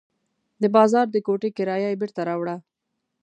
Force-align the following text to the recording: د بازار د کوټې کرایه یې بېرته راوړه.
د 0.61 0.63
بازار 0.75 1.05
د 1.11 1.17
کوټې 1.25 1.49
کرایه 1.57 1.89
یې 1.91 1.99
بېرته 2.01 2.21
راوړه. 2.29 2.55